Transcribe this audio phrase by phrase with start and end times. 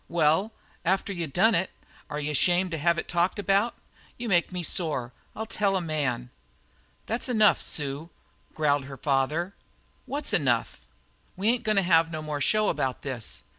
[0.09, 0.51] "Well,
[0.83, 1.69] after you done it,
[2.09, 3.75] are you ashamed to have it talked about?
[4.17, 6.31] You make me sore, I'll tell a man!"
[7.05, 8.09] "That's enough, Sue,"
[8.55, 9.53] growled the father.
[10.07, 10.81] "What's enough?"
[11.35, 13.43] "We ain't goin' to have no more show about this.